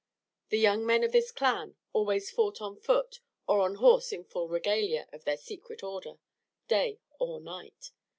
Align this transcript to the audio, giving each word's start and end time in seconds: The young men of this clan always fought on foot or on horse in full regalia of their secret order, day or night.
The 0.49 0.57
young 0.57 0.83
men 0.83 1.03
of 1.03 1.11
this 1.11 1.31
clan 1.31 1.75
always 1.93 2.31
fought 2.31 2.59
on 2.59 2.75
foot 2.75 3.19
or 3.47 3.59
on 3.59 3.75
horse 3.75 4.11
in 4.11 4.23
full 4.23 4.47
regalia 4.47 5.07
of 5.13 5.25
their 5.25 5.37
secret 5.37 5.83
order, 5.83 6.13
day 6.67 6.99
or 7.19 7.39
night. 7.39 7.91